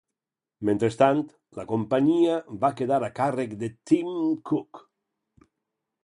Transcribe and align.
Mentrestant, 0.67 1.19
la 1.57 1.65
companyia 1.71 2.37
va 2.63 2.71
quedar 2.79 2.97
a 3.07 3.09
càrrec 3.19 3.53
de 3.65 3.69
Tim 3.91 4.09
Cook. 4.53 4.81